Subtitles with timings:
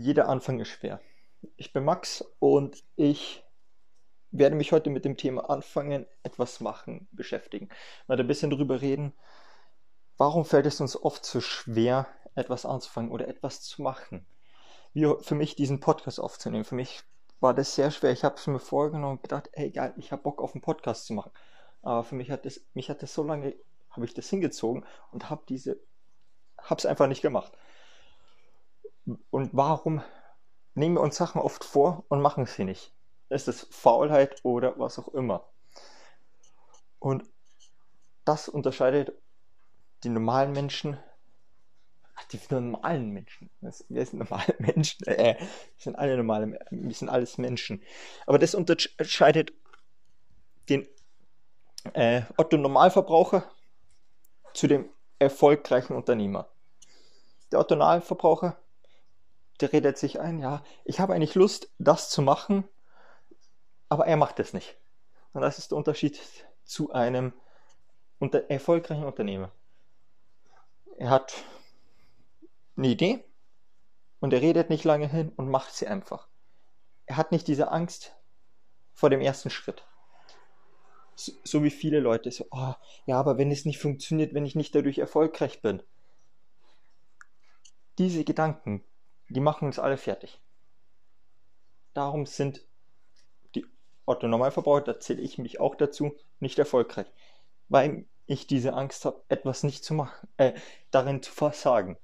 [0.00, 1.00] Jeder Anfang ist schwer.
[1.56, 3.42] Ich bin Max und ich
[4.30, 7.68] werde mich heute mit dem Thema Anfangen, etwas machen beschäftigen.
[8.06, 9.12] Mal ein bisschen darüber reden,
[10.16, 12.06] warum fällt es uns oft so schwer,
[12.36, 14.24] etwas anzufangen oder etwas zu machen.
[14.92, 16.64] Wie für mich diesen Podcast aufzunehmen.
[16.64, 17.02] Für mich
[17.40, 18.12] war das sehr schwer.
[18.12, 21.06] Ich habe es mir vorgenommen und gedacht, ey geil, ich habe Bock auf einen Podcast
[21.06, 21.32] zu machen.
[21.82, 23.56] Aber für mich hat das, mich hat das so lange,
[23.90, 25.80] habe ich das hingezogen und habe diese,
[26.56, 27.52] habe es einfach nicht gemacht.
[29.30, 30.02] Und warum
[30.74, 32.92] nehmen wir uns Sachen oft vor und machen sie nicht?
[33.30, 35.48] Ist es Faulheit oder was auch immer?
[36.98, 37.24] Und
[38.24, 39.12] das unterscheidet
[40.04, 40.98] die normalen Menschen,
[42.32, 47.38] die normalen Menschen, wir sind normale Menschen, äh, wir sind alle normale, wir sind alles
[47.38, 47.82] Menschen.
[48.26, 49.52] Aber das unterscheidet
[50.68, 50.86] den
[51.94, 53.50] äh, Otto Normalverbraucher
[54.52, 56.48] zu dem erfolgreichen Unternehmer.
[57.50, 58.58] Der Otto Normalverbraucher
[59.60, 62.64] der redet sich ein, ja, ich habe eigentlich Lust, das zu machen,
[63.88, 64.76] aber er macht es nicht.
[65.32, 66.20] Und das ist der Unterschied
[66.64, 67.32] zu einem
[68.18, 69.50] unter erfolgreichen Unternehmer.
[70.96, 71.34] Er hat
[72.76, 73.24] eine Idee
[74.20, 76.28] und er redet nicht lange hin und macht sie einfach.
[77.06, 78.14] Er hat nicht diese Angst
[78.92, 79.84] vor dem ersten Schritt.
[81.14, 82.74] So, so wie viele Leute so, oh,
[83.06, 85.82] ja, aber wenn es nicht funktioniert, wenn ich nicht dadurch erfolgreich bin.
[87.98, 88.84] Diese Gedanken
[89.28, 90.40] die machen uns alle fertig.
[91.94, 92.64] Darum sind
[93.54, 93.66] die
[94.06, 97.06] Otto-Normalverbraucher, da zähle ich mich auch dazu, nicht erfolgreich.
[97.68, 100.52] Weil ich diese Angst habe, etwas nicht zu machen, äh,
[100.90, 101.96] darin zu versagen.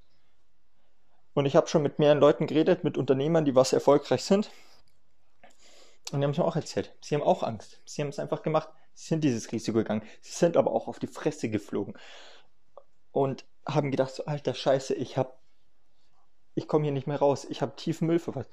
[1.33, 4.49] Und ich habe schon mit mehreren Leuten geredet, mit Unternehmern, die was erfolgreich sind.
[6.11, 6.95] Und die haben es mir auch erzählt.
[7.01, 7.81] Sie haben auch Angst.
[7.85, 8.69] Sie haben es einfach gemacht.
[8.93, 10.03] Sie sind dieses Risiko gegangen.
[10.21, 11.97] Sie sind aber auch auf die Fresse geflogen.
[13.11, 15.33] Und haben gedacht, so, alter Scheiße, ich habe
[16.55, 18.49] ich komme hier nicht mehr raus, ich habe tiefen Müll verfasst.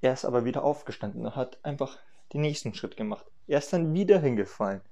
[0.00, 1.98] Er ist aber wieder aufgestanden und hat einfach
[2.32, 3.26] den nächsten Schritt gemacht.
[3.46, 4.82] Er ist dann wieder hingefallen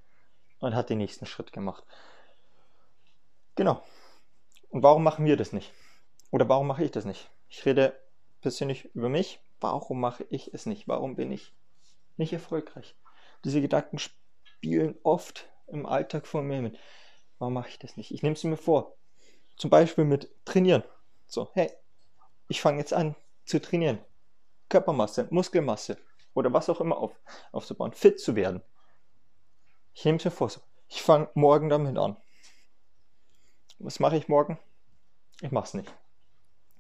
[0.59, 1.85] und hat den nächsten Schritt gemacht.
[3.55, 3.83] Genau.
[4.71, 5.73] Und warum machen wir das nicht?
[6.31, 7.31] Oder warum mache ich das nicht?
[7.49, 7.97] Ich rede
[8.41, 9.41] persönlich über mich.
[9.61, 10.89] Warum mache ich es nicht?
[10.89, 11.55] Warum bin ich
[12.17, 12.97] nicht erfolgreich?
[13.45, 13.99] Diese Gedanken
[14.43, 16.77] spielen oft im Alltag vor mir mit.
[17.39, 18.11] Warum mache ich das nicht?
[18.11, 18.97] Ich nehme es mir vor.
[19.57, 20.83] Zum Beispiel mit Trainieren.
[21.27, 21.71] So, hey,
[22.49, 23.99] ich fange jetzt an zu trainieren.
[24.69, 25.99] Körpermasse, Muskelmasse
[26.35, 27.13] oder was auch immer auf,
[27.53, 28.63] aufzubauen, fit zu werden.
[29.93, 30.61] Ich nehme es mir vor, so.
[30.89, 32.17] ich fange morgen damit an.
[33.79, 34.59] Was mache ich morgen?
[35.41, 35.93] Ich mache es nicht.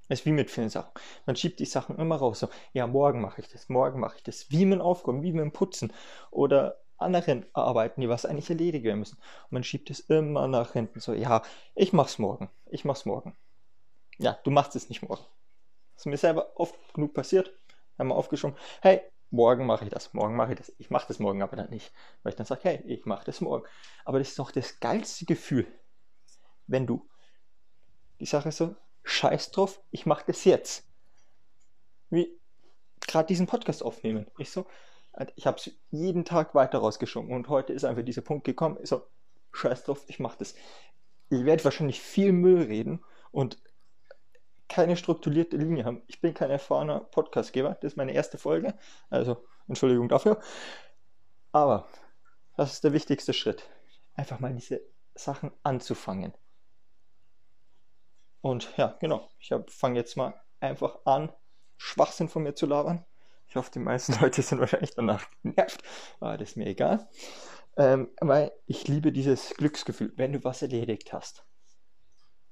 [0.08, 0.90] Es ist wie mit vielen Sachen.
[1.26, 2.40] Man schiebt die Sachen immer raus.
[2.40, 4.50] So, ja, morgen mache ich das, morgen mache ich das.
[4.50, 5.92] Wie mit dem Aufräumen, wie mit dem Putzen
[6.30, 9.16] oder anderen Arbeiten, die was eigentlich erledigen werden müssen.
[9.16, 11.00] Und man schiebt es immer nach hinten.
[11.00, 11.42] So, ja,
[11.74, 12.50] ich mach's morgen.
[12.66, 13.36] Ich mach's morgen.
[14.18, 15.24] Ja, du machst es nicht morgen.
[15.94, 17.52] Das ist mir selber oft genug passiert.
[17.96, 19.00] Wir aufgeschoben, hey,
[19.30, 20.72] morgen mache ich das, morgen mache ich das.
[20.78, 21.92] Ich mache das morgen aber dann nicht.
[22.22, 23.66] Weil ich dann sage, hey, ich mache das morgen.
[24.04, 25.66] Aber das ist doch das geilste Gefühl,
[26.66, 27.08] wenn du
[28.20, 30.88] die Sache so, scheiß drauf, ich mache das jetzt.
[32.10, 32.38] Wie
[33.00, 34.26] gerade diesen Podcast aufnehmen.
[34.38, 34.66] Ich so,
[35.36, 38.78] ich habe es jeden Tag weiter rausgeschoben und heute ist einfach dieser Punkt gekommen.
[38.82, 39.02] Ich so,
[39.52, 40.54] scheiß drauf, ich mache das.
[41.30, 43.58] Ich werde wahrscheinlich viel Müll reden und
[44.74, 46.02] keine strukturierte Linie haben.
[46.08, 47.78] Ich bin kein erfahrener Podcastgeber.
[47.80, 48.74] Das ist meine erste Folge.
[49.08, 50.40] Also, Entschuldigung dafür.
[51.52, 51.86] Aber
[52.56, 53.70] das ist der wichtigste Schritt.
[54.14, 54.80] Einfach mal diese
[55.14, 56.34] Sachen anzufangen.
[58.40, 59.30] Und ja, genau.
[59.38, 61.32] Ich fange jetzt mal einfach an,
[61.76, 63.04] Schwachsinn von mir zu labern.
[63.46, 65.84] Ich hoffe, die meisten Leute sind wahrscheinlich danach genervt.
[66.18, 67.08] Aber das ist mir egal.
[67.76, 71.46] Ähm, weil ich liebe dieses Glücksgefühl, wenn du was erledigt hast.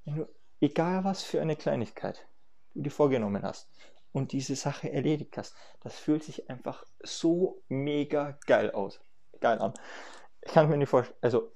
[0.04, 0.28] Wenn du
[0.62, 2.24] egal was für eine Kleinigkeit
[2.74, 3.68] du dir vorgenommen hast
[4.12, 9.00] und diese Sache erledigt hast, das fühlt sich einfach so mega geil aus.
[9.40, 9.74] Geil an.
[10.40, 11.52] Ich kann mir nicht vorstellen, also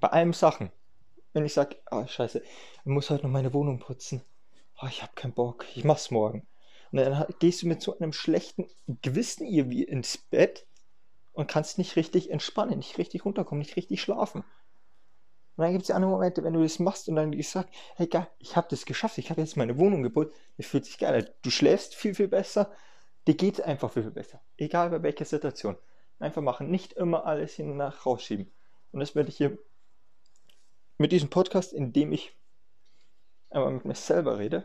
[0.00, 0.72] bei allen Sachen,
[1.34, 4.22] wenn ich sage, oh ah, scheiße, ich muss heute noch meine Wohnung putzen,
[4.80, 6.46] oh, ich habe keinen Bock, ich mach's morgen.
[6.92, 8.66] Und dann gehst du mit so einem schlechten
[9.02, 10.66] Gewissen irgendwie ins Bett
[11.32, 14.44] und kannst nicht richtig entspannen, nicht richtig runterkommen, nicht richtig schlafen.
[15.56, 18.06] Und dann gibt es ja andere Momente, wenn du das machst und dann gesagt, hey
[18.06, 21.34] geil, ich habe das geschafft, ich habe jetzt meine Wohnung gebaut, das fühlt sich geil
[21.42, 22.70] Du schläfst viel, viel besser,
[23.26, 24.40] dir geht es einfach viel, viel besser.
[24.58, 25.76] Egal bei welcher Situation.
[26.18, 28.50] Einfach machen, nicht immer alles hin nach rausschieben.
[28.92, 29.58] Und das werde ich hier
[30.98, 32.34] mit diesem Podcast, in dem ich
[33.50, 34.64] einmal mit mir selber rede,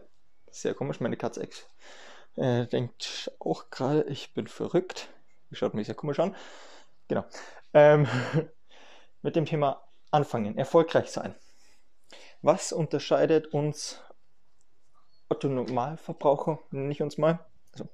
[0.50, 1.68] sehr komisch, meine Katze Ex
[2.36, 5.10] äh, denkt auch gerade, ich bin verrückt.
[5.50, 6.36] Die schaut mich sehr komisch an.
[7.08, 7.26] Genau.
[7.74, 8.08] Ähm,
[9.22, 11.36] mit dem Thema anfangen, erfolgreich sein.
[12.42, 14.02] Was unterscheidet uns
[15.30, 17.40] Otto Normalverbraucher, nenne ich uns mal,
[17.72, 17.88] also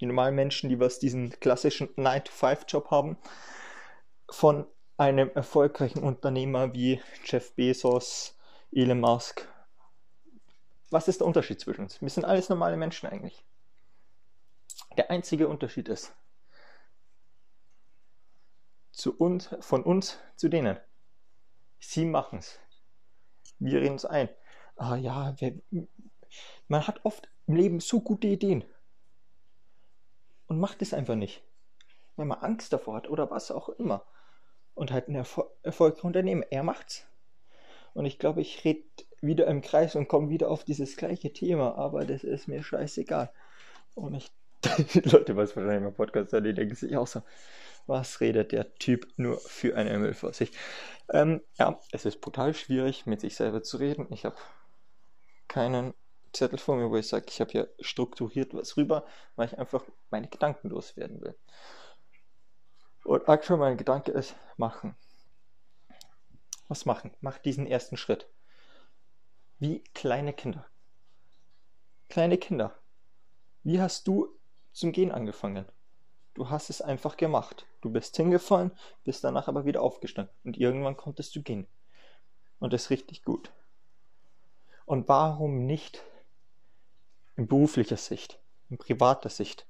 [0.00, 3.16] die normalen Menschen, die was diesen klassischen 9-to-5-Job haben,
[4.28, 4.66] von
[4.98, 8.36] einem erfolgreichen Unternehmer wie Jeff Bezos,
[8.72, 9.48] Elon Musk.
[10.90, 12.00] Was ist der Unterschied zwischen uns?
[12.00, 13.44] Wir sind alles normale Menschen eigentlich.
[14.96, 16.14] Der einzige Unterschied ist,
[18.92, 20.78] zu uns, von uns zu denen.
[21.88, 22.58] Sie machen es.
[23.60, 24.28] Wir reden es ein.
[24.76, 25.58] Ah ja, wir,
[26.66, 28.64] man hat oft im Leben so gute Ideen
[30.48, 31.44] und macht es einfach nicht,
[32.16, 34.04] wenn man Angst davor hat oder was auch immer
[34.74, 36.44] und halt ein Erfol erfolgreicher Unternehmer.
[36.50, 37.06] Er macht's.
[37.94, 38.82] Und ich glaube, ich rede
[39.20, 43.32] wieder im Kreis und komme wieder auf dieses gleiche Thema, aber das ist mir scheißegal.
[43.94, 44.30] Und ich,
[44.64, 47.22] die Leute, was wahrscheinlich im Podcast die denken sich auch so,
[47.86, 50.50] was redet der Typ nur für eine Müll vor sich?
[51.10, 54.08] Ähm, ja, es ist brutal schwierig, mit sich selber zu reden.
[54.10, 54.36] Ich habe
[55.46, 55.94] keinen
[56.32, 59.06] Zettel vor mir, wo ich sage, ich habe hier strukturiert was rüber,
[59.36, 61.36] weil ich einfach meine Gedanken loswerden will.
[63.04, 64.96] Und aktuell mein Gedanke ist, machen.
[66.68, 67.12] Was machen?
[67.20, 68.28] Mach diesen ersten Schritt.
[69.58, 70.66] Wie kleine Kinder.
[72.08, 72.76] Kleine Kinder.
[73.62, 74.35] Wie hast du
[74.76, 75.66] zum Gehen angefangen?
[76.34, 77.66] Du hast es einfach gemacht.
[77.80, 78.72] Du bist hingefallen,
[79.04, 80.34] bist danach aber wieder aufgestanden.
[80.44, 81.66] Und irgendwann konntest du gehen.
[82.58, 83.50] Und das ist richtig gut.
[84.84, 86.02] Und warum nicht
[87.36, 88.38] in beruflicher Sicht,
[88.70, 89.66] in privater Sicht,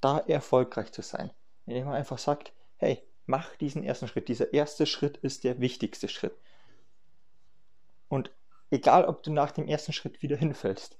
[0.00, 1.30] da erfolgreich zu sein?
[1.66, 4.28] indem man einfach sagt, hey, mach diesen ersten Schritt.
[4.28, 6.36] Dieser erste Schritt ist der wichtigste Schritt.
[8.08, 8.30] Und
[8.70, 10.98] egal, ob du nach dem ersten Schritt wieder hinfällst,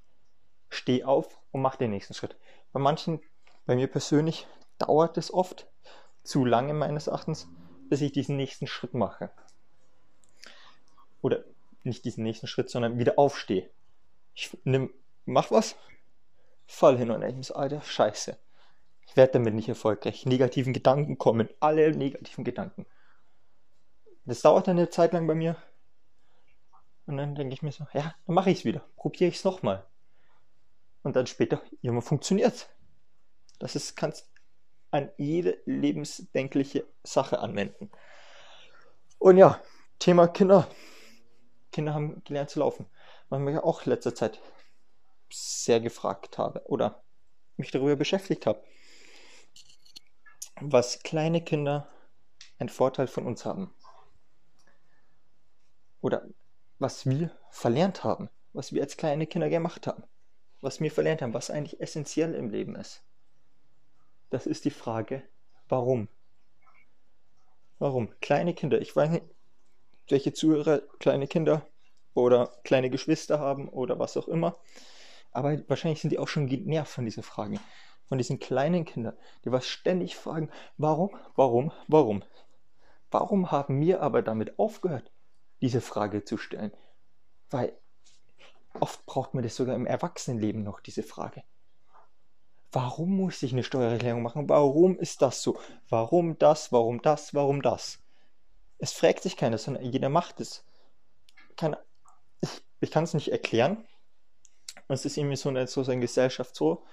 [0.69, 2.37] steh auf und mach den nächsten Schritt.
[2.73, 3.21] Bei manchen,
[3.67, 4.47] bei mir persönlich,
[4.79, 5.67] dauert es oft
[6.23, 7.49] zu lange meines Erachtens,
[7.89, 9.31] bis ich diesen nächsten Schritt mache.
[11.21, 11.45] Oder
[11.85, 13.71] nicht diesen nächsten Schritt, sondern wieder aufstehe.
[14.35, 14.93] Ich nimm,
[15.25, 15.77] mach was,
[16.67, 18.39] fall hin und mir so, Alter, scheiße.
[19.07, 20.25] Ich werde damit nicht erfolgreich.
[20.27, 22.87] Negativen Gedanken kommen, alle negativen Gedanken.
[24.25, 25.57] Das dauert eine Zeit lang bei mir.
[27.07, 28.83] Und dann denke ich mir so, ja, dann mache ich es wieder.
[28.97, 29.85] Probiere ich es nochmal.
[31.03, 32.69] Und dann später, irgendwann funktioniert es.
[33.59, 34.31] Das ist, kannst
[34.91, 37.91] an jede lebensdenkliche Sache anwenden.
[39.19, 39.61] Und ja,
[39.99, 40.69] Thema Kinder.
[41.71, 42.87] Kinder haben gelernt zu laufen.
[43.29, 44.41] Was mich auch letzter Zeit
[45.31, 47.03] sehr gefragt habe oder
[47.57, 48.63] mich darüber beschäftigt habe
[50.71, 51.89] was kleine Kinder
[52.59, 53.75] einen Vorteil von uns haben.
[56.01, 56.27] Oder
[56.79, 60.05] was wir verlernt haben, was wir als kleine Kinder gemacht haben,
[60.63, 63.05] was wir verlernt haben, was eigentlich essentiell im Leben ist.
[64.31, 65.23] Das ist die Frage,
[65.69, 66.09] warum?
[67.79, 68.09] Warum?
[68.21, 69.27] Kleine Kinder, ich weiß nicht,
[70.09, 71.67] welche Zuhörer kleine Kinder
[72.15, 74.57] oder kleine Geschwister haben oder was auch immer,
[75.33, 77.61] aber wahrscheinlich sind die auch schon genervt von diesen Fragen
[78.13, 82.23] von diesen kleinen Kindern, die was ständig fragen, warum, warum, warum.
[83.11, 85.11] Warum haben wir aber damit aufgehört,
[85.63, 86.73] diese Frage zu stellen?
[87.49, 87.73] Weil
[88.81, 91.43] oft braucht man das sogar im Erwachsenenleben noch, diese Frage.
[92.73, 94.49] Warum muss ich eine Steuererklärung machen?
[94.49, 95.61] Warum ist das so?
[95.89, 96.73] Warum das?
[96.73, 97.35] Warum das?
[97.35, 97.99] Warum das?
[98.79, 100.65] Es fragt sich keiner, sondern jeder macht es.
[101.57, 101.79] Keine,
[102.41, 103.85] ich, ich kann es nicht erklären.
[104.89, 106.85] Es ist irgendwie so in so einer Gesellschaft so,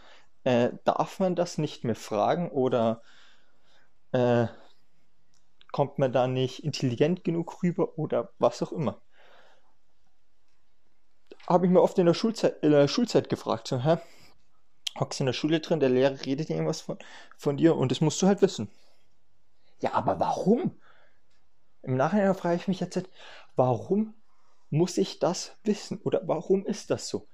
[0.44, 3.02] äh, darf man das nicht mehr fragen oder
[4.12, 4.48] äh,
[5.72, 9.02] kommt man da nicht intelligent genug rüber oder was auch immer?
[11.50, 13.98] Habe ich mir oft in der Schulzeit, in der Schulzeit gefragt, so, hä?
[15.00, 17.00] Hockst in der Schule drin, der Lehrer redet irgendwas von,
[17.38, 18.70] von dir und das musst du halt wissen.
[19.82, 20.80] Ja, aber warum?
[21.82, 23.02] Im Nachhinein frage ich mich jetzt,
[23.56, 24.14] warum
[24.70, 26.00] muss ich das wissen?
[26.04, 27.28] Oder warum ist das so?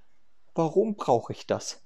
[0.54, 1.82] Warum brauche ich das?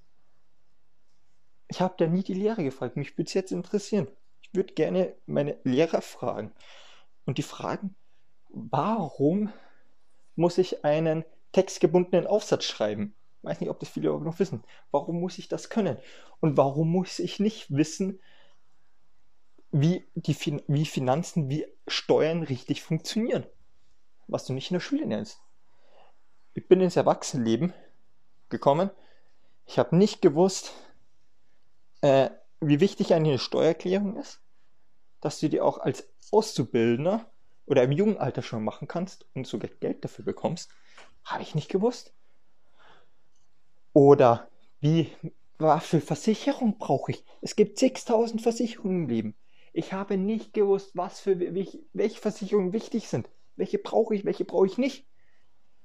[1.67, 2.97] Ich habe da nie die Lehrer gefragt.
[2.97, 4.07] Mich würde es jetzt interessieren.
[4.41, 6.51] Ich würde gerne meine Lehrer fragen.
[7.25, 7.95] Und die fragen,
[8.49, 9.51] warum
[10.35, 13.13] muss ich einen textgebundenen Aufsatz schreiben?
[13.41, 14.63] Weiß nicht, ob das viele überhaupt noch wissen.
[14.91, 15.97] Warum muss ich das können?
[16.39, 18.19] Und warum muss ich nicht wissen,
[19.71, 23.45] wie, die fin wie Finanzen, wie Steuern richtig funktionieren?
[24.27, 25.39] Was du nicht in der Schule lernst.
[26.53, 27.73] Ich bin ins Erwachsenenleben
[28.49, 28.89] gekommen.
[29.65, 30.73] Ich habe nicht gewusst,
[32.01, 32.29] äh,
[32.59, 34.41] wie wichtig eine Steuererklärung ist,
[35.21, 37.31] dass du die auch als Auszubildender
[37.65, 40.71] oder im jungen Alter schon machen kannst und sogar Geld dafür bekommst,
[41.23, 42.13] habe ich nicht gewusst.
[43.93, 44.47] Oder
[44.79, 45.11] wie,
[45.57, 47.23] was für Versicherung brauche ich?
[47.41, 49.35] Es gibt zigtausend Versicherungen im Leben.
[49.73, 53.29] Ich habe nicht gewusst, was für welche Versicherungen wichtig sind.
[53.55, 55.05] Welche brauche ich, welche brauche ich nicht.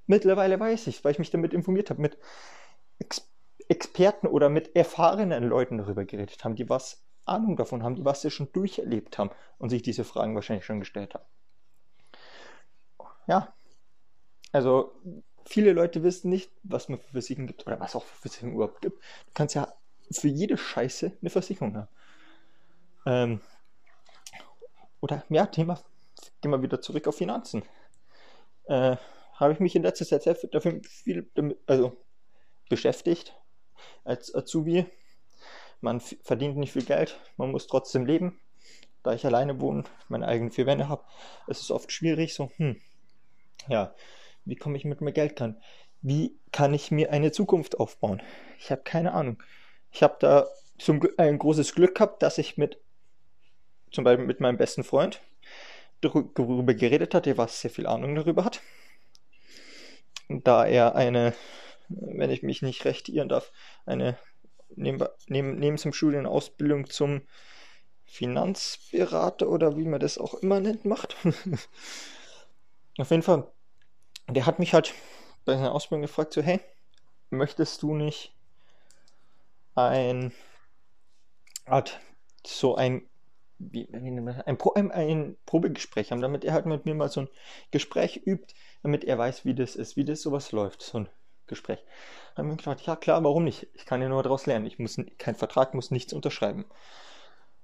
[0.07, 2.01] Mittlerweile weiß ich, weil ich mich damit informiert habe.
[2.01, 2.19] Mit
[2.99, 3.31] Ex
[3.69, 8.21] Experten oder mit erfahrenen Leuten darüber geredet haben, die was Ahnung davon haben, die was
[8.21, 11.25] sie schon durcherlebt haben und sich diese Fragen wahrscheinlich schon gestellt haben.
[13.27, 13.55] Ja,
[14.55, 14.93] also
[15.45, 18.81] viele Leute wissen nicht, was man für Versicherungen gibt oder was auch für Versicherungen überhaupt
[18.81, 18.99] gibt.
[18.99, 19.75] Du kannst ja
[20.11, 21.89] für jede Scheiße eine Versicherung haben.
[23.07, 23.41] Ähm,
[25.01, 25.83] oder ja, Thema,
[26.41, 27.65] gehen wir wieder zurück auf Finanzen.
[28.67, 28.97] Äh,
[29.35, 31.97] Habe ich mich in letzter Zeit sehr dafür viel damit, also
[32.69, 33.35] beschäftigt
[34.05, 34.87] als Azubi.
[35.81, 38.41] Man verdient nicht viel Geld, man muss trotzdem leben.
[39.03, 41.05] Da ich alleine wohne, meine eigenen vier Wände habe,
[41.49, 42.81] ist es oft schwierig, so, hm,
[43.69, 43.95] ja,
[44.45, 45.61] wie komme ich mit mehr Geld kann?
[46.03, 48.23] Wie kann ich mir eine Zukunft aufbauen?
[48.59, 49.43] Ich habe keine Ahnung.
[49.91, 50.47] Ich habe da
[50.79, 52.79] zum ein großes Glück gehabt, dass ich mit
[53.91, 55.21] zum Beispiel mit meinem besten Freund
[56.01, 58.61] darüber geredet hat, der was sehr viel Ahnung darüber hat.
[60.29, 61.33] Da er eine,
[61.89, 63.53] wenn ich mich nicht recht irren darf,
[63.87, 64.19] eine
[64.77, 67.23] neben, neben, neben zum Studium Ausbildung zum
[68.05, 71.17] Finanzberater oder wie man das auch immer nennt, macht.
[72.99, 73.51] Auf jeden Fall,
[74.29, 74.95] der hat mich halt
[75.45, 76.61] bei seiner Ausbildung gefragt, so, hey,
[77.31, 78.33] möchtest du nicht
[79.75, 80.33] ein
[81.67, 82.01] Art,
[82.47, 83.09] so ein
[83.59, 87.29] wie, ein, Pro, ein, ein, Probegespräch haben, damit er halt mit mir mal so ein
[87.71, 91.09] Gespräch übt, damit er weiß, wie das ist, wie das sowas läuft, so ein
[91.47, 91.79] Gespräch.
[92.35, 93.69] Dann haben wir gedacht, ja klar, warum nicht?
[93.75, 94.67] Ich kann ja nur daraus lernen.
[94.67, 96.65] Ich muss kein Vertrag, muss nichts unterschreiben.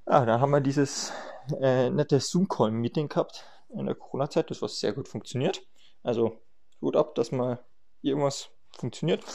[0.07, 1.13] Ja, dann haben wir dieses
[1.61, 5.63] äh, nette Zoom-Call-Meeting gehabt in der Corona-Zeit, das was sehr gut funktioniert.
[6.03, 6.41] Also
[6.81, 7.63] gut ab, dass mal
[8.03, 9.25] irgendwas funktioniert.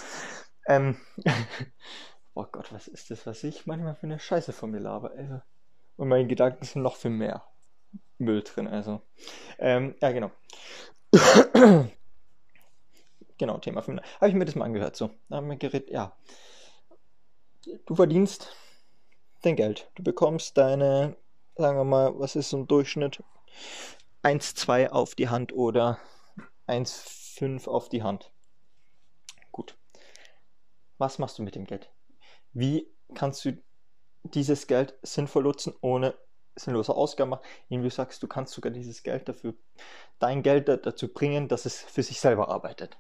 [0.68, 0.98] Ähm,
[2.34, 5.30] oh Gott, was ist das, was ich manchmal für eine Scheiße von mir laber, ey.
[5.96, 7.44] Und meine Gedanken sind noch viel mehr
[8.18, 9.02] Müll drin, also.
[9.60, 10.32] Ähm, ja, genau.
[13.38, 14.02] genau, Thema 5.
[14.16, 15.12] Habe ich mir das mal angehört, so.
[15.30, 16.18] Da haben wir geredet, ja.
[17.86, 18.52] Du verdienst
[19.44, 19.90] dein Geld.
[19.96, 21.16] Du bekommst deine,
[21.56, 23.24] sagen wir mal, was ist so ein Durchschnitt?
[24.24, 26.00] 1,2 auf die Hand oder
[27.38, 28.32] 1,5 auf die Hand.
[29.52, 29.78] Gut.
[30.98, 31.92] Was machst du mit dem Geld?
[32.54, 33.62] Wie kannst du
[34.24, 36.16] dieses Geld sinnvoll nutzen, ohne
[36.56, 39.56] sinnlose Ausgaben machen, indem du sagst, du kannst sogar dieses Geld dafür,
[40.20, 42.98] dein Geld dazu bringen, dass es für sich selber arbeitet.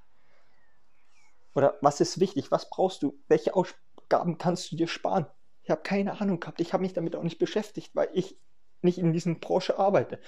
[1.53, 2.51] Oder was ist wichtig?
[2.51, 3.17] Was brauchst du?
[3.27, 5.25] Welche Ausgaben kannst du dir sparen?
[5.63, 6.59] Ich habe keine Ahnung gehabt.
[6.59, 8.37] Ich habe mich damit auch nicht beschäftigt, weil ich
[8.81, 10.19] nicht in diesen Branche arbeite.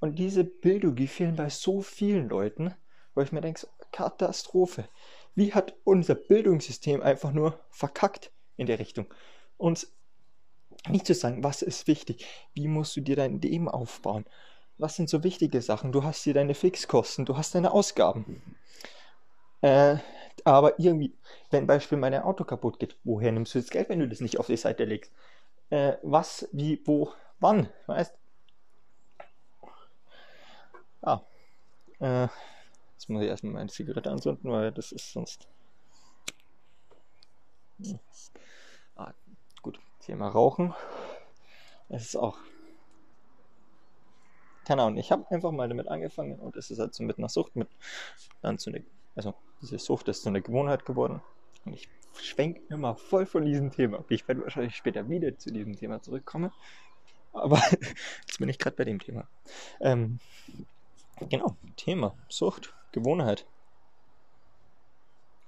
[0.00, 2.74] Und diese Bildung, die fehlen bei so vielen Leuten,
[3.14, 4.88] wo ich mir denke, Katastrophe.
[5.34, 9.06] Wie hat unser Bildungssystem einfach nur verkackt in der Richtung?
[9.58, 9.92] uns
[10.88, 12.24] nicht zu sagen, was ist wichtig,
[12.54, 14.24] wie musst du dir dein Leben aufbauen,
[14.78, 18.56] was sind so wichtige Sachen, du hast hier deine Fixkosten, du hast deine Ausgaben.
[19.60, 19.96] Äh,
[20.44, 21.14] aber irgendwie,
[21.50, 24.38] wenn Beispiel mein Auto kaputt geht, woher nimmst du das Geld, wenn du das nicht
[24.38, 25.12] auf die Seite legst?
[25.70, 28.16] Äh, was, wie, wo, wann, weißt?
[31.02, 31.20] Ah,
[32.00, 32.28] äh,
[32.92, 35.48] jetzt muss ich erstmal meine Zigarette anzünden, weil das ist sonst.
[37.80, 37.98] Hm.
[38.96, 39.12] Ah,
[40.08, 40.74] Thema Rauchen.
[41.90, 42.38] Es ist auch.
[44.64, 47.28] Keine Ahnung, ich habe einfach mal damit angefangen und es ist halt so mit einer
[47.28, 47.68] Sucht, mit
[48.40, 48.80] dann zu einer,
[49.16, 51.22] also diese Sucht ist zu einer Gewohnheit geworden.
[51.64, 51.88] Und ich
[52.20, 54.04] schwenke immer voll von diesem Thema.
[54.08, 56.52] Ich werde wahrscheinlich später wieder zu diesem Thema zurückkommen.
[57.32, 57.56] Aber
[58.26, 59.28] jetzt bin ich gerade bei dem Thema.
[59.80, 60.20] Ähm,
[61.20, 63.46] genau, Thema Sucht, Gewohnheit.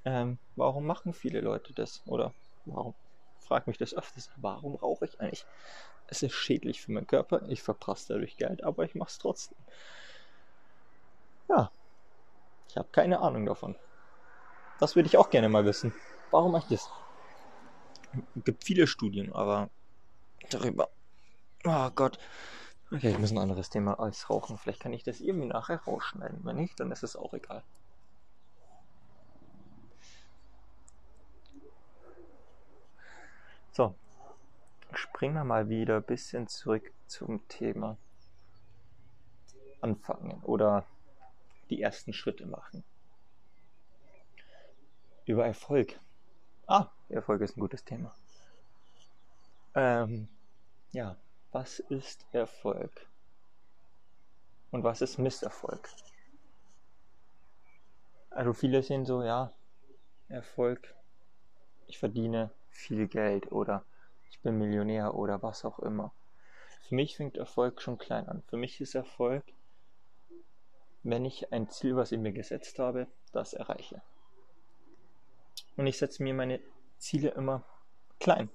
[0.05, 2.03] Ähm, warum machen viele Leute das?
[2.07, 2.35] Oder
[2.65, 2.95] warum
[3.39, 5.45] frage mich das öfters, warum rauche ich eigentlich?
[6.07, 9.59] Es ist schädlich für meinen Körper, ich verprasse dadurch Geld, aber ich mache es trotzdem.
[11.49, 11.71] Ja,
[12.69, 13.77] ich habe keine Ahnung davon.
[14.79, 15.93] Das würde ich auch gerne mal wissen.
[16.31, 16.91] Warum mache ich das?
[18.37, 19.71] Es gibt viele Studien, aber
[20.51, 20.89] darüber.
[21.65, 22.19] Oh Gott.
[22.93, 24.59] Okay, das ist ein anderes Thema als Rauchen.
[24.59, 26.41] Vielleicht kann ich das irgendwie nachher rausschneiden.
[26.45, 27.63] Wenn nicht, dann ist es auch egal.
[33.71, 33.95] So,
[34.93, 37.97] springen wir mal wieder ein bisschen zurück zum Thema
[39.81, 40.85] anfangen oder
[41.71, 42.83] die ersten Schritte machen.
[45.27, 46.01] Über Erfolg.
[46.67, 48.13] Ah, Erfolg ist ein gutes Thema.
[49.75, 50.29] Ähm,
[50.91, 51.17] ja,
[51.53, 53.07] was ist Erfolg?
[54.71, 55.89] Und was ist Misserfolg?
[58.31, 59.53] Also viele sehen so, ja,
[60.29, 60.95] Erfolg,
[61.89, 63.85] ich verdiene viel Geld oder
[64.31, 66.13] ich bin Millionär oder was auch immer.
[66.89, 68.43] Für mich fängt Erfolg schon klein an.
[68.49, 69.43] Für mich ist Erfolg,
[71.03, 74.03] wenn ich ein Ziel, was ich mir gesetzt habe, das erreiche.
[75.77, 76.61] Und ich setze mir meine
[76.99, 77.65] Ziele immer
[78.21, 78.51] klein.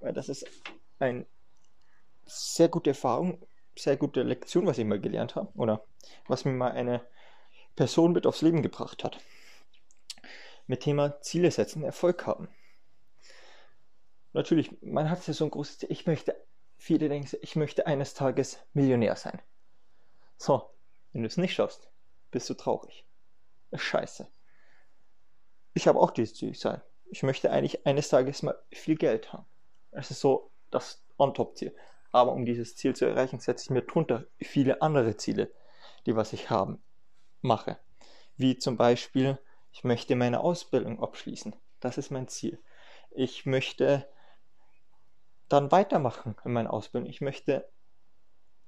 [0.00, 0.46] Weil das ist
[0.98, 1.26] eine
[2.26, 3.44] sehr gute Erfahrung,
[3.76, 5.52] sehr gute Lektion, was ich mal gelernt habe.
[5.54, 5.84] Oder
[6.26, 7.06] was mir mal eine
[7.76, 9.18] Person mit aufs Leben gebracht hat.
[10.66, 12.48] Mit Thema Ziele setzen, Erfolg haben.
[14.32, 15.92] Natürlich, man hat ja so ein großes Ziel.
[15.92, 16.34] Ich möchte,
[16.78, 19.40] viele denken, ich möchte eines Tages Millionär sein.
[20.36, 20.70] So,
[21.12, 21.90] wenn du es nicht schaffst,
[22.30, 23.06] bist du traurig.
[23.74, 24.28] Scheiße.
[25.74, 26.80] Ich habe auch dieses Ziel sein.
[27.06, 29.46] Ich möchte eigentlich eines Tages mal viel Geld haben.
[29.90, 31.74] Das ist so das On-Top-Ziel.
[32.12, 35.50] Aber um dieses Ziel zu erreichen, setze ich mir drunter viele andere Ziele,
[36.06, 36.82] die was ich haben
[37.40, 37.78] mache.
[38.36, 39.38] Wie zum Beispiel,
[39.72, 41.56] ich möchte meine Ausbildung abschließen.
[41.80, 42.62] Das ist mein Ziel.
[43.10, 44.08] Ich möchte
[45.48, 47.08] dann weitermachen in meiner Ausbildung.
[47.08, 47.68] Ich möchte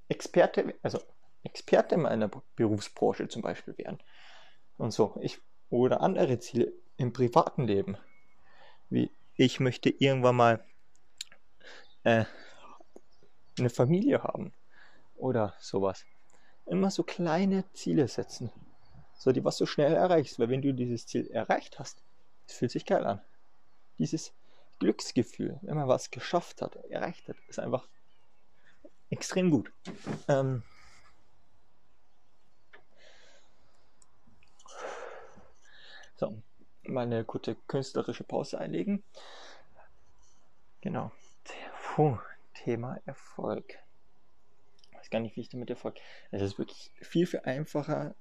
[0.07, 0.99] Experte, also
[1.43, 3.99] Experte in meiner Berufsbranche zum Beispiel werden.
[4.77, 5.17] Und so.
[5.21, 7.97] Ich, oder andere Ziele im privaten Leben.
[8.89, 10.65] Wie ich möchte irgendwann mal
[12.03, 12.25] äh,
[13.57, 14.53] eine Familie haben.
[15.17, 16.05] Oder sowas.
[16.65, 18.51] Immer so kleine Ziele setzen
[19.17, 20.39] so die was du schnell erreichst.
[20.39, 22.01] Weil wenn du dieses Ziel erreicht hast,
[22.47, 23.21] es fühlt sich geil an.
[23.97, 24.33] Dieses
[24.79, 27.87] Glücksgefühl, wenn man was geschafft hat, erreicht hat, ist einfach
[29.09, 29.71] extrem gut.
[30.27, 30.63] Ähm
[36.17, 36.41] so,
[36.83, 39.03] mal eine gute künstlerische Pause einlegen.
[40.81, 41.11] Genau.
[41.95, 42.17] Puh,
[42.55, 43.77] Thema Erfolg.
[44.89, 45.97] Ich weiß gar nicht, wie ich damit Erfolg.
[46.31, 48.15] Es ist wirklich viel, viel einfacher,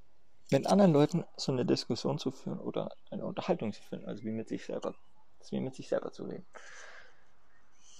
[0.50, 4.30] mit anderen Leuten so eine Diskussion zu führen oder eine Unterhaltung zu führen, also wie
[4.30, 4.94] mit sich selber,
[5.50, 6.46] wie mit sich selber zu reden.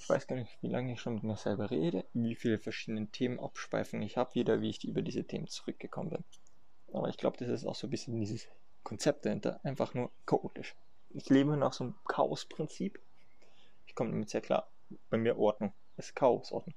[0.00, 3.06] Ich weiß gar nicht, wie lange ich schon mit mir selber rede, wie viele verschiedene
[3.06, 6.24] Themenabspeifungen ich habe, wieder wie ich über diese Themen zurückgekommen bin.
[6.92, 8.46] Aber ich glaube, das ist auch so ein bisschen dieses
[8.82, 10.76] Konzept dahinter, einfach nur chaotisch.
[11.10, 13.00] Ich lebe nach so einem Chaos-Prinzip.
[13.86, 14.68] Ich komme damit sehr klar.
[15.08, 15.72] Bei mir Ordnung
[16.52, 16.74] Ordnung.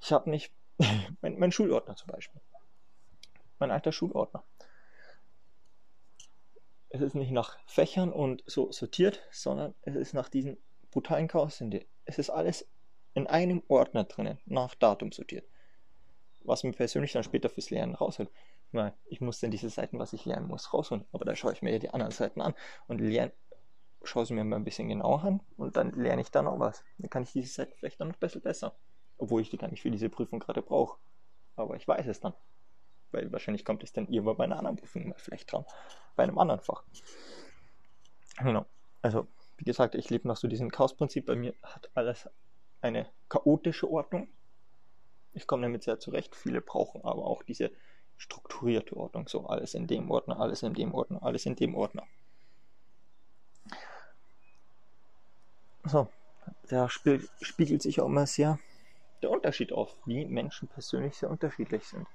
[0.00, 0.52] Ich habe nicht,
[1.20, 2.40] mein, mein Schulordner zum Beispiel.
[3.58, 4.44] Mein alter Schulordner
[6.94, 10.56] es ist nicht nach Fächern und so sortiert, sondern es ist nach diesen
[10.92, 11.60] brutalen Chaos.
[12.04, 12.68] Es ist alles
[13.14, 15.44] in einem Ordner drinnen, nach Datum sortiert.
[16.44, 18.30] Was mir persönlich dann später fürs Lernen rausholt.
[19.06, 21.04] Ich muss dann diese Seiten, was ich lernen muss, rausholen.
[21.10, 22.54] Aber da schaue ich mir ja die anderen Seiten an
[22.86, 23.32] und lerne,
[24.06, 26.84] schaue sie mir mal ein bisschen genauer an und dann lerne ich da noch was.
[26.98, 28.74] Dann kann ich diese Seiten vielleicht dann noch besser besser.
[29.18, 30.98] Obwohl ich die gar nicht für diese Prüfung gerade brauche.
[31.56, 32.34] Aber ich weiß es dann
[33.14, 35.64] weil wahrscheinlich kommt es dann irgendwann bei einer anderen Prüfung mal vielleicht dran,
[36.16, 36.82] bei einem anderen Fach.
[38.38, 38.66] Genau.
[39.00, 41.26] Also, wie gesagt, ich lebe nach so diesem Chaos-Prinzip.
[41.26, 42.28] Bei mir hat alles
[42.80, 44.28] eine chaotische Ordnung.
[45.32, 46.34] Ich komme damit sehr zurecht.
[46.34, 47.70] Viele brauchen aber auch diese
[48.16, 49.28] strukturierte Ordnung.
[49.28, 52.04] So alles in dem Ordner, alles in dem Ordner, alles in dem Ordner.
[55.84, 56.08] So,
[56.68, 58.58] da spiegelt sich auch immer sehr
[59.22, 62.06] der Unterschied auf, wie Menschen persönlich sehr unterschiedlich sind.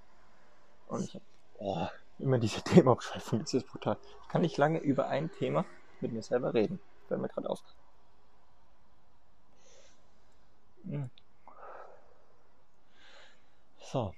[0.88, 1.26] Und ich habe
[1.58, 1.88] oh,
[2.20, 3.98] immer diese Themaabschweifung, das ist brutal.
[4.24, 5.66] Ich kann nicht lange über ein Thema
[6.02, 6.80] mit mir selber reden.
[7.08, 7.64] Fällt mir gerade auf.
[10.86, 11.10] Hm.
[13.80, 14.14] So.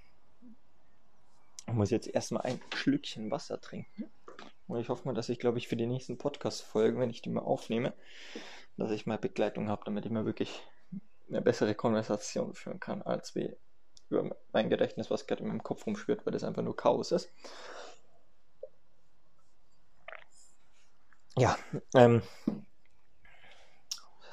[1.67, 4.11] Ich muss jetzt erstmal ein Schlückchen Wasser trinken.
[4.67, 7.29] Und ich hoffe mal, dass ich, glaube ich, für die nächsten Podcast-Folgen, wenn ich die
[7.29, 7.93] mal aufnehme,
[8.77, 10.61] dass ich mal Begleitung habe, damit ich mal wirklich
[11.29, 13.55] eine bessere Konversation führen kann, als wie
[14.09, 17.29] über mein Gedächtnis, was gerade in meinem Kopf rumschwirrt, weil das einfach nur Chaos ist.
[21.37, 21.57] Ja,
[21.95, 22.21] ähm,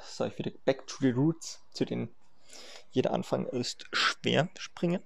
[0.03, 2.13] soll ich wieder back to the roots, zu den
[2.91, 5.03] jeder Anfang ist schwer springen.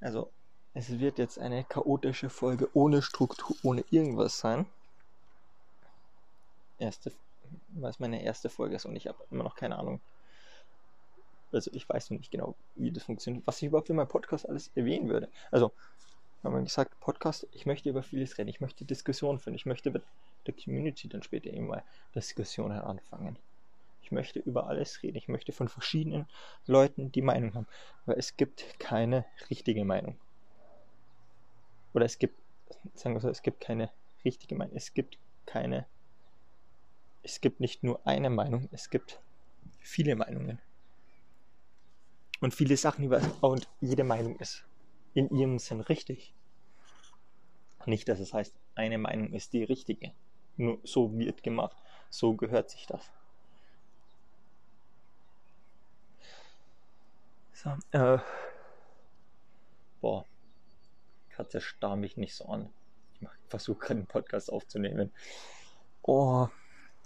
[0.00, 0.32] Also
[0.74, 4.66] es wird jetzt eine chaotische Folge ohne Struktur, ohne irgendwas sein.
[6.78, 7.12] Erste,
[7.68, 10.00] was meine erste Folge ist und ich habe immer noch keine Ahnung,
[11.52, 14.48] also ich weiß noch nicht genau, wie das funktioniert, was ich überhaupt in meinem Podcast
[14.48, 15.28] alles erwähnen würde.
[15.50, 15.72] Also,
[16.42, 19.90] haben wir gesagt, Podcast, ich möchte über vieles reden, ich möchte Diskussionen führen, ich möchte
[19.90, 20.04] mit
[20.46, 21.82] der Community dann später eben mal
[22.14, 23.38] Diskussionen anfangen.
[24.02, 26.28] Ich möchte über alles reden, ich möchte von verschiedenen
[26.66, 27.66] Leuten die Meinung haben,
[28.04, 30.16] weil es gibt keine richtige Meinung.
[31.92, 32.38] Oder es gibt,
[32.94, 33.90] sagen wir so, es gibt keine
[34.24, 35.86] richtige Meinung, es gibt keine,
[37.26, 39.20] es gibt nicht nur eine Meinung, es gibt
[39.80, 40.60] viele Meinungen.
[42.40, 44.64] Und viele Sachen über und jede Meinung ist
[45.12, 46.32] in ihrem Sinn richtig.
[47.84, 50.12] Nicht, dass es heißt, eine Meinung ist die richtige.
[50.56, 51.76] Nur so wird gemacht.
[52.10, 53.10] So gehört sich das.
[57.54, 58.18] So, äh,
[60.00, 60.24] boah,
[61.30, 62.70] Katze starr mich nicht so an.
[63.20, 65.12] Ich versuche gerade einen Podcast aufzunehmen.
[66.02, 66.48] Oh,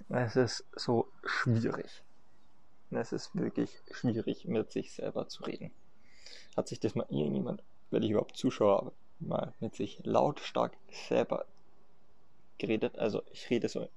[0.08, 2.02] Es ist so schwierig.
[2.90, 5.70] Es ist wirklich schwierig, mit sich selber zu reden.
[6.56, 10.76] Hat sich das mal irgendjemand, wenn ich überhaupt Zuschauer habe, mal mit sich lautstark
[11.08, 11.46] selber
[12.58, 12.98] geredet?
[12.98, 13.88] Also ich rede so,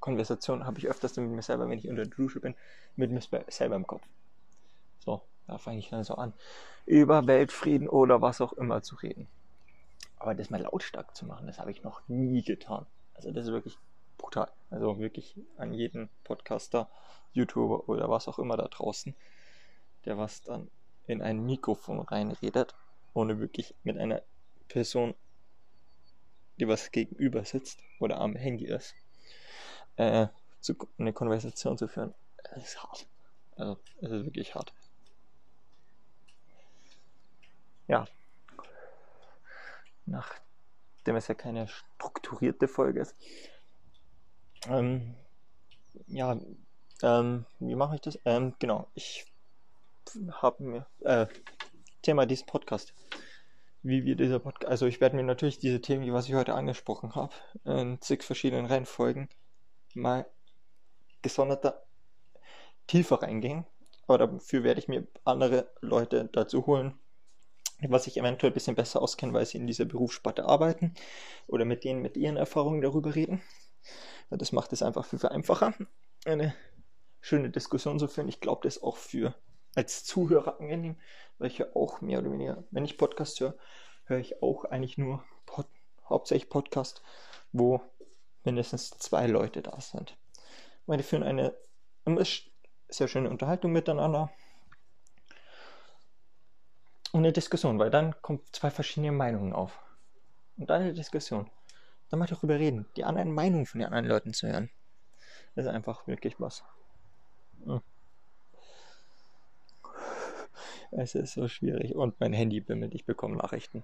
[0.00, 2.54] Konversationen habe ich öfters mit mir selber, wenn ich unter der Dusche bin,
[2.96, 4.02] mit mir selber im Kopf.
[5.00, 6.34] So, da fange ich dann so an,
[6.84, 9.28] über Weltfrieden oder was auch immer zu reden.
[10.18, 12.86] Aber das mal lautstark zu machen, das habe ich noch nie getan.
[13.14, 13.78] Also das ist wirklich
[14.22, 14.50] brutal.
[14.70, 16.88] Also wirklich an jeden Podcaster,
[17.34, 19.14] YouTuber oder was auch immer da draußen,
[20.06, 20.70] der was dann
[21.06, 22.74] in ein Mikrofon reinredet,
[23.12, 24.22] ohne wirklich mit einer
[24.68, 25.14] Person,
[26.58, 28.94] die was gegenüber sitzt oder am Handy ist,
[29.96, 30.28] äh,
[30.60, 32.14] zu, eine Konversation zu führen.
[32.54, 33.06] Es ist hart.
[33.56, 34.72] Also es ist wirklich hart.
[37.88, 38.06] Ja.
[40.06, 43.16] Nachdem es ja keine strukturierte Folge ist,
[44.68, 45.14] ähm,
[46.06, 46.38] ja,
[47.02, 48.18] ähm, wie mache ich das?
[48.24, 49.26] Ähm, genau, ich
[50.40, 51.26] habe mir, äh,
[52.02, 52.92] Thema dieses Podcast.
[53.84, 56.54] Wie wir dieser Podcast, also ich werde mir natürlich diese Themen, die was ich heute
[56.54, 59.28] angesprochen habe, in zig verschiedenen Reihenfolgen
[59.94, 60.26] mal
[61.22, 61.82] gesonderter
[62.86, 63.66] tiefer reingehen.
[64.06, 66.98] Aber dafür werde ich mir andere Leute dazu holen,
[67.80, 70.94] was ich eventuell ein bisschen besser auskenne, weil sie in dieser Berufssparte arbeiten
[71.46, 73.42] oder mit denen mit ihren Erfahrungen darüber reden.
[74.30, 75.74] Das macht es einfach viel, viel einfacher,
[76.24, 76.54] eine
[77.20, 78.28] schöne Diskussion zu führen.
[78.28, 79.34] Ich glaube, das auch für
[79.74, 80.96] als Zuhörer angenehm,
[81.38, 83.54] weil ich ja auch mehr oder weniger, wenn ich Podcast höre,
[84.04, 85.66] höre ich auch eigentlich nur Pod,
[86.08, 87.02] hauptsächlich Podcast,
[87.52, 87.80] wo
[88.44, 90.16] mindestens zwei Leute da sind.
[90.86, 91.54] Weil die führen eine
[92.88, 94.30] sehr schöne Unterhaltung miteinander
[97.12, 99.78] und eine Diskussion, weil dann kommen zwei verschiedene Meinungen auf.
[100.56, 101.50] Und dann eine Diskussion
[102.12, 104.68] dann mal darüber reden, die anderen Meinungen von den anderen Leuten zu hören.
[105.54, 106.62] Das ist einfach wirklich was.
[107.64, 107.80] Hm.
[110.90, 111.94] Es ist so schwierig.
[111.94, 113.82] Und mein Handy bimmelt, ich bekomme Nachrichten.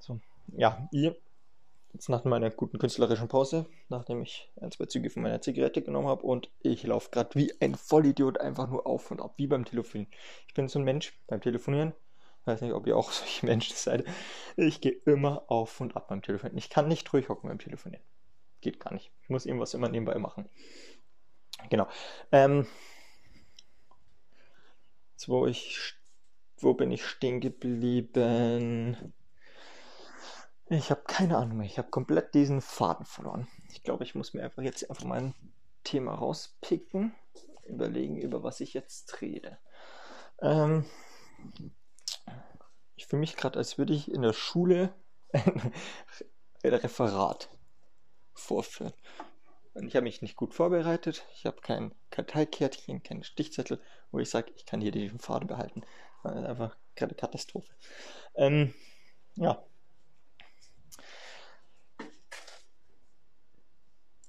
[0.00, 0.18] So.
[0.56, 1.14] Ja, ihr,
[1.92, 6.08] jetzt nach meiner guten künstlerischen Pause, nachdem ich ein, zwei Züge von meiner Zigarette genommen
[6.08, 9.66] habe und ich laufe gerade wie ein Vollidiot einfach nur auf und ab, wie beim
[9.66, 10.10] Telefonieren.
[10.48, 11.92] Ich bin so ein Mensch beim Telefonieren,
[12.46, 14.04] weiß nicht, ob ihr auch solche Menschen seid.
[14.56, 16.58] Ich gehe immer auf und ab beim Telefonieren.
[16.58, 18.04] Ich kann nicht ruhig hocken beim Telefonieren.
[18.60, 19.10] Geht gar nicht.
[19.22, 20.48] Ich muss irgendwas immer nebenbei machen.
[21.70, 21.88] Genau.
[22.30, 22.66] Ähm,
[25.12, 25.94] jetzt, wo ich,
[26.58, 29.12] wo bin ich stehen geblieben?
[30.68, 31.66] Ich habe keine Ahnung mehr.
[31.66, 33.48] Ich habe komplett diesen Faden verloren.
[33.72, 35.34] Ich glaube, ich muss mir einfach jetzt einfach mal ein
[35.84, 37.14] Thema rauspicken.
[37.64, 39.58] Überlegen, über was ich jetzt rede.
[40.40, 40.84] Ähm,
[43.02, 44.94] ich fühle mich gerade, als würde ich in der Schule
[45.32, 45.72] ein
[46.64, 47.50] Referat
[48.32, 48.92] vorführen.
[49.74, 51.26] Und ich habe mich nicht gut vorbereitet.
[51.34, 53.80] Ich habe kein Karteikärtchen, keinen Stichzettel,
[54.12, 55.82] wo ich sage, ich kann hier den Faden behalten.
[56.22, 57.72] Das ist einfach gerade Katastrophe.
[58.36, 58.72] Ähm,
[59.34, 59.60] ja.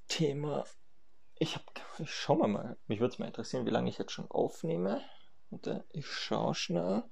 [0.08, 0.66] Thema.
[1.38, 1.66] Ich habe.
[2.00, 2.78] Ich schau mal mal.
[2.88, 5.04] Mich würde es mal interessieren, wie lange ich jetzt schon aufnehme.
[5.52, 7.04] Und, äh, ich schaue schnell.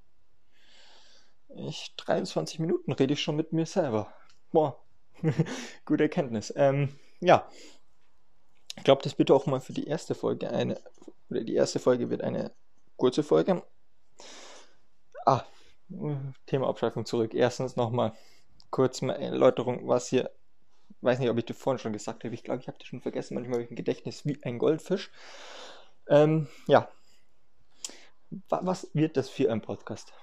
[1.55, 4.13] Ich, 23 Minuten rede ich schon mit mir selber.
[4.51, 4.77] Boah,
[5.85, 6.53] gute Erkenntnis.
[6.55, 7.47] Ähm, ja,
[8.77, 10.79] ich glaube, das bitte auch mal für die erste Folge eine,
[11.29, 12.51] oder die erste Folge wird eine
[12.97, 13.63] kurze Folge.
[15.25, 15.43] Ah,
[16.45, 17.33] Thema Abschweifung zurück.
[17.33, 18.13] Erstens nochmal
[18.69, 20.31] kurz eine Erläuterung, was hier,
[21.01, 22.33] weiß nicht, ob ich das vorhin schon gesagt habe.
[22.33, 23.35] Ich glaube, ich habe das schon vergessen.
[23.35, 25.11] Manchmal habe ich ein Gedächtnis wie ein Goldfisch.
[26.07, 26.89] Ähm, ja,
[28.49, 30.13] was wird das für ein Podcast?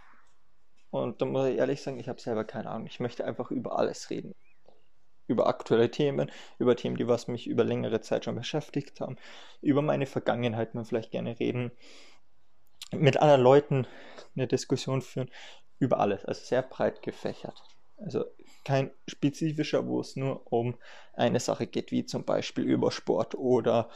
[0.91, 2.87] Und da muss ich ehrlich sagen, ich habe selber keine Ahnung.
[2.87, 4.35] Ich möchte einfach über alles reden.
[5.27, 9.17] Über aktuelle Themen, über Themen, die was mich über längere Zeit schon beschäftigt haben,
[9.61, 11.71] über meine Vergangenheit man vielleicht gerne reden,
[12.93, 13.87] mit anderen Leuten
[14.35, 15.31] eine Diskussion führen,
[15.79, 16.25] über alles.
[16.25, 17.63] Also sehr breit gefächert.
[17.99, 18.25] Also
[18.65, 20.79] kein spezifischer, wo es nur um
[21.13, 23.91] eine Sache geht, wie zum Beispiel über Sport oder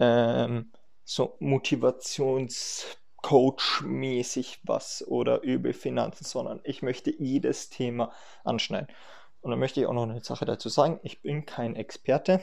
[0.00, 0.72] ähm,
[1.04, 8.12] so Motivations- Coach-mäßig was oder über Finanzen, sondern ich möchte jedes Thema
[8.44, 8.94] anschneiden.
[9.40, 11.00] Und dann möchte ich auch noch eine Sache dazu sagen.
[11.02, 12.42] Ich bin kein Experte.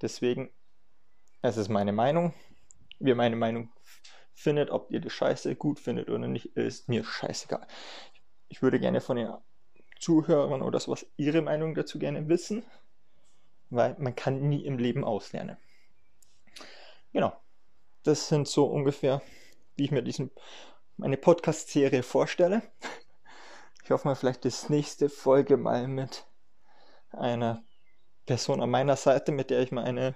[0.00, 0.52] Deswegen,
[1.42, 2.34] es ist meine Meinung.
[3.00, 3.72] Wie meine Meinung
[4.32, 7.66] findet, ob ihr die Scheiße gut findet oder nicht, ist mir scheißegal.
[8.48, 9.34] Ich würde gerne von den
[9.98, 12.62] Zuhörern oder sowas ihre Meinung dazu gerne wissen,
[13.70, 15.56] weil man kann nie im Leben auslernen.
[17.12, 17.32] Genau.
[18.04, 19.20] Das sind so ungefähr
[19.78, 20.30] wie ich mir diesen,
[20.96, 22.62] meine Podcast-Serie vorstelle.
[23.84, 26.26] Ich hoffe mal, vielleicht das nächste Folge mal mit
[27.10, 27.62] einer
[28.26, 30.14] Person an meiner Seite, mit der ich mal eine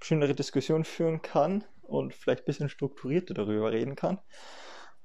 [0.00, 4.20] schönere Diskussion führen kann und vielleicht ein bisschen strukturierter darüber reden kann.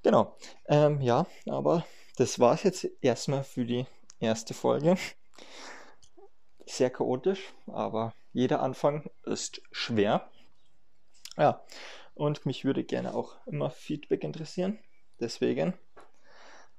[0.03, 0.37] Genau.
[0.67, 1.85] Ähm, ja, aber
[2.17, 3.87] das war es jetzt erstmal für die
[4.19, 4.97] erste Folge.
[6.65, 10.29] Sehr chaotisch, aber jeder Anfang ist schwer.
[11.37, 11.63] Ja,
[12.19, 14.77] und mich würde gerne auch immer Feedback interessieren.
[15.19, 15.73] Deswegen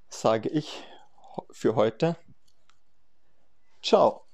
[0.09, 0.83] sage ich
[1.51, 2.17] für heute
[3.83, 4.27] Ciao.